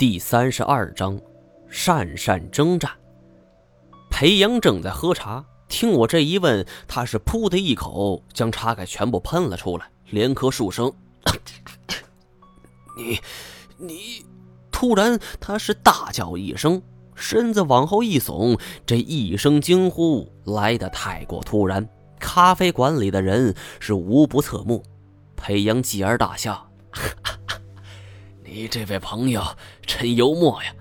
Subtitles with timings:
[0.00, 1.20] 第三十二章，
[1.68, 2.90] 善善征战。
[4.10, 10.90] 裴阳正在喝茶，听我这一问，他是噗的一口将茶给全部喷了出来，连咳数声。
[12.96, 13.20] 你，
[13.76, 14.24] 你！
[14.72, 16.80] 突然，他是大叫一声，
[17.14, 21.86] 身子往后一耸，这一声惊呼来得太过突然，
[22.18, 24.82] 咖啡馆里的人是无不侧目。
[25.36, 26.70] 裴阳继而大笑。
[28.52, 29.40] 你这位朋友
[29.86, 30.74] 真幽默呀！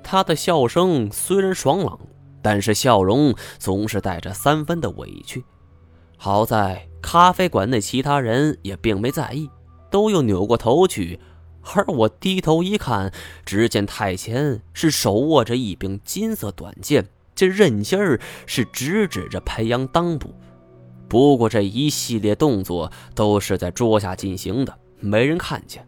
[0.00, 1.98] 他的笑声虽然爽朗，
[2.40, 5.44] 但是笑容总是带着三分的委屈。
[6.16, 9.50] 好在咖啡馆内其他人也并没在意，
[9.90, 11.18] 都又扭过头去。
[11.74, 13.12] 而我低头一看，
[13.44, 20.32] 只见太前是手握着一柄金色短剑，这刃尖儿是直指着裴阳裆部。
[21.08, 25.84] 不过这一系列动作都是在桌下进行的，没人看见。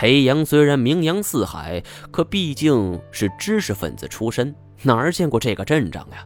[0.00, 6.24] 裴阳虽然名扬四海，可毕竟是知识分子出身，哪儿见过这个阵仗呀？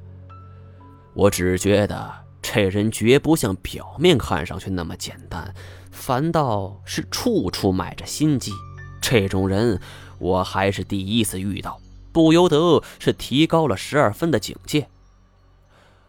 [1.15, 5.55] 我只觉得这人绝不像表面看上去那么简单，
[5.91, 8.53] 反倒是处处埋着心机。
[9.01, 9.81] 这种人
[10.19, 11.81] 我还是第一次遇到，
[12.13, 14.87] 不由得是提高了十二分的警戒。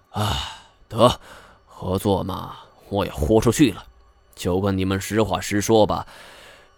[0.09, 0.35] 啊，
[0.89, 1.17] 得，
[1.65, 2.55] 合作嘛，
[2.89, 3.85] 我也豁出去了，
[4.35, 6.05] 就跟你们实话实说吧。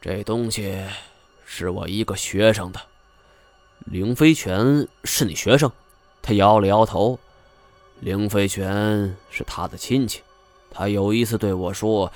[0.06, 0.78] 这东西
[1.46, 2.80] 是我一个学生的，
[3.86, 5.72] 凌飞泉是你学生？
[6.22, 7.18] 他摇了摇头。
[8.02, 10.22] 凌飞泉是他的亲戚，
[10.70, 12.14] 他有一次对我说，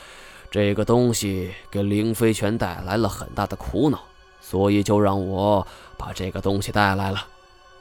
[0.51, 3.99] 这个东西给凌飞泉带来了很大的苦恼，
[4.39, 5.65] 所以就让我
[5.97, 7.25] 把这个东西带来了。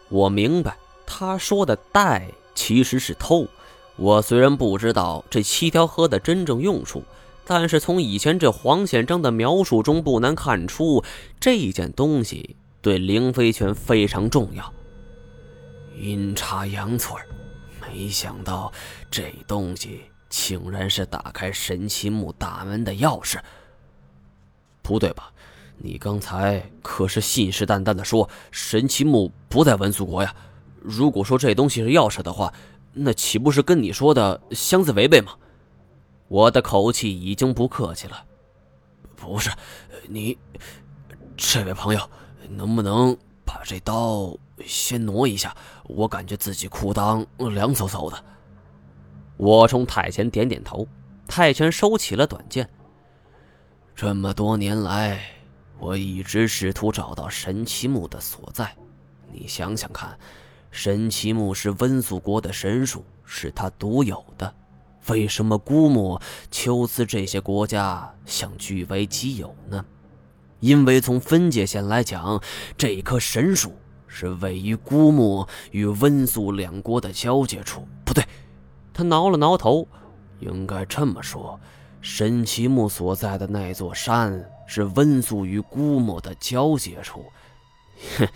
[0.09, 3.47] 我明白他说的带其实是偷。
[3.97, 7.05] 我虽然不知道这七条河的真正用处。
[7.51, 11.03] 但是从以前这黄显章的描述中，不难看出
[11.41, 14.71] 这件东西对凌飞泉非常重要。
[15.99, 17.19] 阴差阳错，
[17.81, 18.71] 没想到
[19.11, 23.39] 这东西竟然是打开神奇墓大门的钥匙。
[24.83, 25.33] 不对吧？
[25.79, 30.35] 你刚才可是信誓旦旦的说神奇墓不在文苏国呀？
[30.83, 32.53] 如果说这东西是钥匙的话，
[32.93, 35.33] 那岂不是跟你说的相似违背吗？
[36.29, 38.25] 我的口气已经不客气了，
[39.17, 39.51] 不是
[40.09, 40.37] 你，
[41.37, 42.11] 这位朋友，
[42.51, 45.57] 能不能把这刀先挪一下？
[45.85, 48.25] 我感觉自己裤裆凉飕飕的。
[49.39, 50.87] 我冲太前点点头，
[51.27, 52.69] 太前收起了短剑。
[53.97, 55.21] 这么多年来，
[55.79, 58.77] 我一直试图找到神奇木的所在。
[59.33, 60.19] 你想想看，
[60.71, 64.55] 神奇木是温宿国的神树，是他独有的。
[65.09, 66.21] 为什么姑墨、
[66.51, 69.85] 秋瓷这些国家想据为己有呢？
[70.61, 72.43] 因为从分界线来讲，
[72.77, 73.73] 这棵神树
[74.07, 77.87] 是位于姑墨与温宿两国的交界处。
[78.05, 78.25] 不对，
[78.93, 79.87] 他挠了挠头，
[80.41, 81.59] 应该这么说：
[82.01, 87.25] 神奇木所在的那座山是温宿与姑墨的交界处。
[88.19, 88.29] 哼，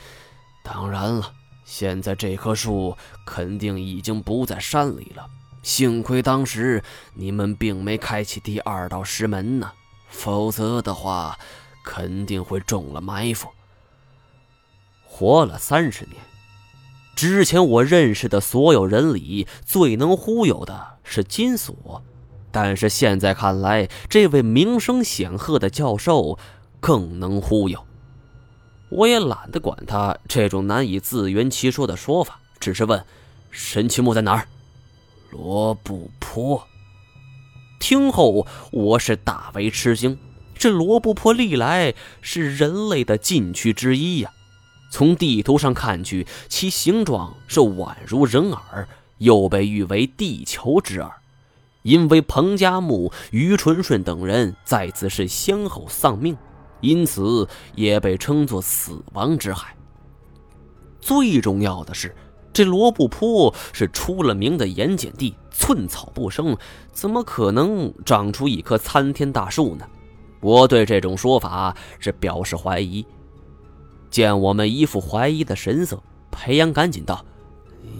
[0.62, 1.32] 当然了，
[1.64, 2.96] 现在这棵树
[3.26, 5.26] 肯定已经不在山里了。
[5.62, 6.82] 幸亏当时
[7.14, 9.72] 你们并没开启第二道石门呢，
[10.08, 11.38] 否则的话
[11.84, 13.48] 肯定会中了埋伏。
[15.04, 16.16] 活了三十年，
[17.14, 22.02] 之前我认识的所有人里最能忽悠的是金锁，
[22.50, 26.38] 但是现在看来，这位名声显赫的教授
[26.80, 27.86] 更能忽悠。
[28.88, 33.04] 我也懒得管他这种难以自圆其说的说法，只是问：
[33.50, 34.48] 神奇木在哪儿？
[35.32, 36.68] 罗布泊。
[37.80, 40.18] 听后，我是大为吃惊。
[40.54, 44.30] 这罗布泊历来是人类的禁区之一呀。
[44.90, 51.10] 从地图上看去，其形状是宛如人耳，又被誉为地球之耳。
[51.80, 56.36] 因为彭加木、于纯顺等人在此是先后丧命，
[56.82, 59.74] 因此也被称作死亡之海。
[61.00, 62.14] 最重要的是。
[62.52, 66.56] 这罗布泊是出了名的盐碱地，寸草不生，
[66.92, 69.86] 怎么可能长出一棵参天大树呢？
[70.40, 73.06] 我对这种说法是表示怀疑。
[74.10, 77.24] 见我们一副怀疑的神色，裴阳赶紧道：“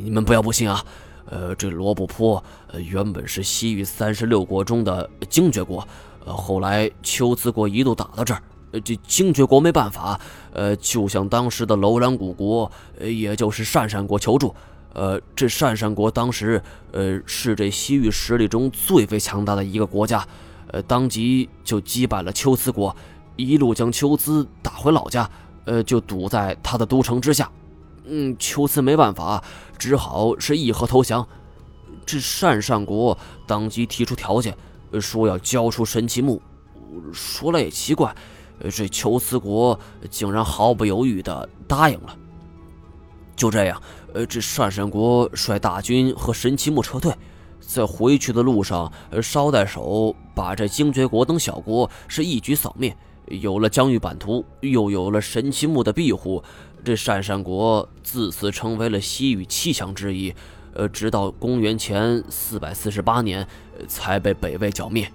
[0.02, 0.84] 你们不要不信啊！
[1.24, 2.42] 呃，这罗布泊
[2.76, 5.86] 原本是西域三十六国中的精绝国，
[6.26, 10.18] 呃，后来秋兹国一度打到这儿。”呃，这精绝国没办法，
[10.52, 14.54] 呃，就向当时的楼兰古国，呃，也就是鄯善国求助。
[14.94, 16.60] 呃，这鄯善国当时，
[16.90, 20.26] 呃，是这西域实力中最为强大的一个国家，
[20.66, 22.94] 呃，当即就击败了秋兹国，
[23.36, 25.30] 一路将秋兹打回老家。
[25.64, 27.48] 呃，就堵在他的都城之下。
[28.04, 29.40] 嗯，秋兹没办法，
[29.78, 31.24] 只好是议和投降。
[32.04, 33.16] 这单善国
[33.46, 34.56] 当即提出条件，
[35.00, 36.42] 说要交出神奇木。
[37.12, 38.12] 说来也奇怪，
[38.70, 39.78] 这秋瓷国
[40.10, 42.16] 竟然毫不犹豫地答应了。
[43.34, 43.82] 就这样，
[44.14, 47.12] 呃，这单善国率大军和神奇木撤退，
[47.60, 48.92] 在回去的路上，
[49.22, 52.96] 捎带手把这精绝国等小国是一举扫灭。
[53.26, 56.42] 有了疆域版图，又有了神奇木的庇护，
[56.84, 60.34] 这单善国自此成为了西域七强之一。
[60.74, 63.46] 呃，直到公元前四百四十八年，
[63.86, 65.10] 才被北魏剿灭。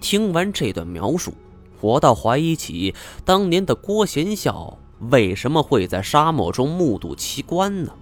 [0.00, 1.32] 听完这段描述，
[1.80, 2.94] 我倒怀疑起
[3.24, 4.78] 当年的郭贤孝
[5.10, 7.92] 为什么会在沙漠中目睹奇观呢？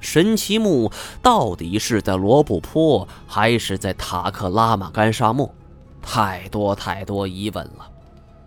[0.00, 0.90] 神奇木
[1.22, 5.54] 到底是在罗布泊，还是在塔克拉玛干沙漠？
[6.02, 7.90] 太多太多疑问了。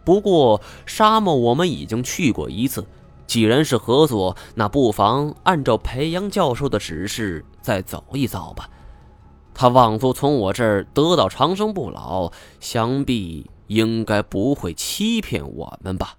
[0.04, 2.86] 不过沙漠我们已经去过一次。
[3.26, 8.70] 既然是合作，那不妨按照裴阳教授的指示再走一遭吧。
[9.54, 16.18] 他妄图从我这儿得到长生不老，想必应该不会欺骗我们吧。